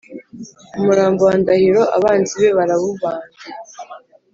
umurambo 0.79 1.21
wa 1.27 1.35
ndahiro 1.41 1.81
abanzi 1.97 2.33
be 2.41 2.49
barawubambye 2.57 3.45